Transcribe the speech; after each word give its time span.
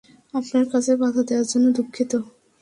আপনার 0.33 0.63
কাজে 0.71 0.93
বাধা 1.01 1.21
দেওয়ার 1.27 1.47
জন্য 1.51 1.65
দুঃখিত। 1.77 2.11